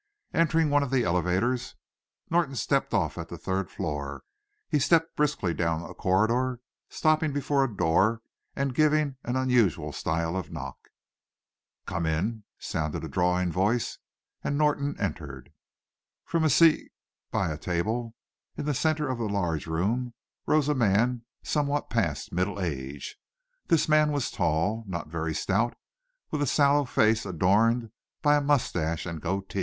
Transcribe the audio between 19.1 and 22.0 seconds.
the large room, rose a man somewhat